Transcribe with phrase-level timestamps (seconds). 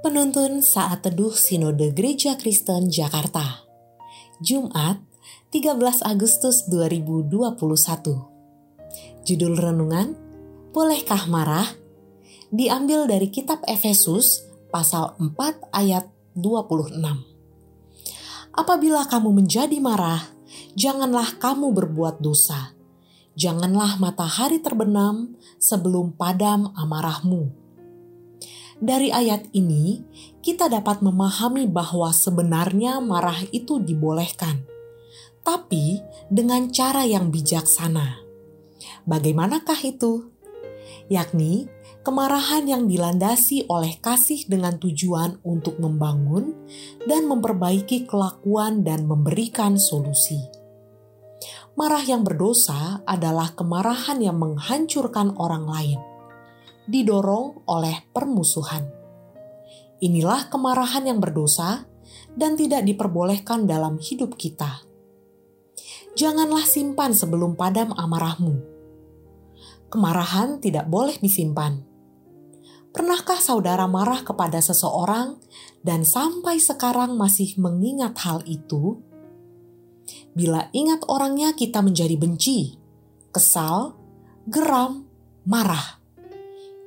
[0.00, 3.68] Penuntun Saat Teduh Sinode Gereja Kristen Jakarta
[4.40, 4.96] Jumat
[5.52, 7.28] 13 Agustus 2021
[9.28, 10.16] Judul Renungan
[10.72, 11.68] Bolehkah Marah?
[12.48, 16.96] Diambil dari kitab Efesus pasal 4 ayat 26
[18.56, 20.24] Apabila kamu menjadi marah,
[20.80, 22.72] janganlah kamu berbuat dosa.
[23.36, 27.60] Janganlah matahari terbenam sebelum padam amarahmu
[28.80, 30.00] dari ayat ini,
[30.40, 34.64] kita dapat memahami bahwa sebenarnya marah itu dibolehkan,
[35.44, 36.00] tapi
[36.32, 38.24] dengan cara yang bijaksana.
[39.04, 40.32] Bagaimanakah itu?
[41.12, 41.68] Yakni
[42.00, 46.56] kemarahan yang dilandasi oleh kasih dengan tujuan untuk membangun
[47.04, 50.40] dan memperbaiki kelakuan dan memberikan solusi.
[51.76, 56.00] Marah yang berdosa adalah kemarahan yang menghancurkan orang lain
[56.88, 59.00] didorong oleh permusuhan.
[60.00, 61.84] Inilah kemarahan yang berdosa
[62.32, 64.80] dan tidak diperbolehkan dalam hidup kita.
[66.16, 68.64] Janganlah simpan sebelum padam amarahmu.
[69.92, 71.84] Kemarahan tidak boleh disimpan.
[72.90, 75.38] Pernahkah saudara marah kepada seseorang
[75.84, 78.98] dan sampai sekarang masih mengingat hal itu?
[80.34, 82.74] Bila ingat orangnya, kita menjadi benci,
[83.30, 83.94] kesal,
[84.50, 85.06] geram,
[85.46, 85.99] marah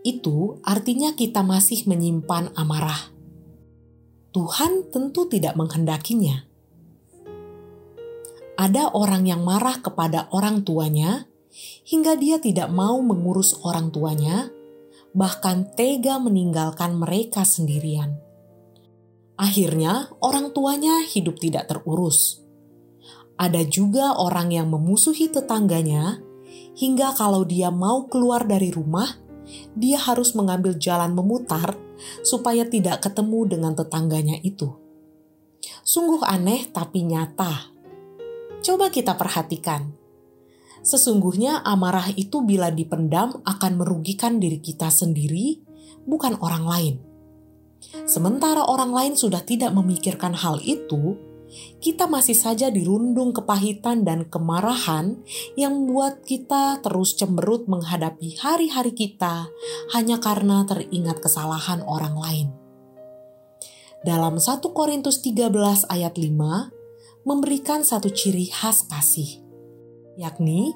[0.00, 3.12] itu artinya kita masih menyimpan amarah.
[4.30, 6.46] Tuhan tentu tidak menghendakinya.
[8.60, 11.26] Ada orang yang marah kepada orang tuanya
[11.88, 14.52] hingga dia tidak mau mengurus orang tuanya,
[15.10, 18.20] bahkan tega meninggalkan mereka sendirian.
[19.40, 22.44] Akhirnya, orang tuanya hidup tidak terurus.
[23.40, 26.20] Ada juga orang yang memusuhi tetangganya,
[26.76, 29.08] hingga kalau dia mau keluar dari rumah,
[29.74, 31.76] dia harus mengambil jalan memutar
[32.24, 34.72] supaya tidak ketemu dengan tetangganya itu.
[35.84, 37.72] Sungguh aneh tapi nyata.
[38.60, 39.92] Coba kita perhatikan.
[40.80, 45.60] Sesungguhnya amarah itu bila dipendam akan merugikan diri kita sendiri,
[46.08, 46.94] bukan orang lain.
[48.08, 51.16] Sementara orang lain sudah tidak memikirkan hal itu,
[51.82, 55.20] kita masih saja dirundung kepahitan dan kemarahan
[55.54, 59.50] yang membuat kita terus cemberut menghadapi hari-hari kita
[59.94, 62.48] hanya karena teringat kesalahan orang lain.
[64.00, 65.52] Dalam 1 Korintus 13
[65.92, 69.44] ayat 5 memberikan satu ciri khas kasih,
[70.16, 70.72] yakni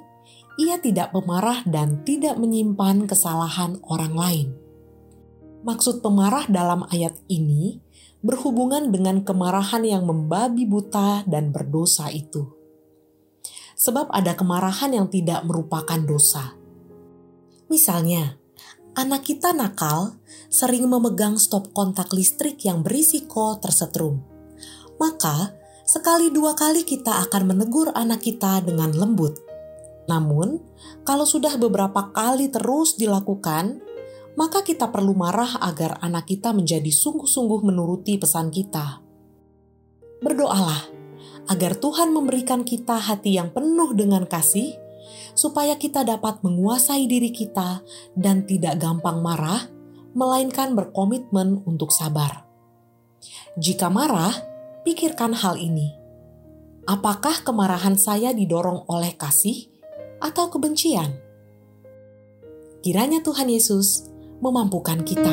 [0.60, 4.48] ia tidak pemarah dan tidak menyimpan kesalahan orang lain.
[5.64, 7.80] Maksud pemarah dalam ayat ini
[8.24, 12.48] berhubungan dengan kemarahan yang membabi buta dan berdosa itu.
[13.76, 16.56] Sebab ada kemarahan yang tidak merupakan dosa.
[17.68, 18.40] Misalnya,
[18.96, 20.16] anak kita nakal
[20.48, 24.24] sering memegang stop kontak listrik yang berisiko tersetrum.
[24.96, 25.52] Maka,
[25.84, 29.36] sekali dua kali kita akan menegur anak kita dengan lembut.
[30.08, 30.64] Namun,
[31.04, 33.84] kalau sudah beberapa kali terus dilakukan,
[34.34, 39.02] maka kita perlu marah agar anak kita menjadi sungguh-sungguh menuruti pesan kita.
[40.22, 40.90] Berdoalah
[41.50, 44.74] agar Tuhan memberikan kita hati yang penuh dengan kasih,
[45.36, 47.84] supaya kita dapat menguasai diri kita
[48.16, 49.68] dan tidak gampang marah,
[50.16, 52.46] melainkan berkomitmen untuk sabar.
[53.60, 54.32] Jika marah,
[54.82, 55.92] pikirkan hal ini:
[56.88, 59.68] apakah kemarahan saya didorong oleh kasih
[60.18, 61.12] atau kebencian?
[62.84, 64.13] Kiranya Tuhan Yesus
[64.44, 65.32] memampukan kita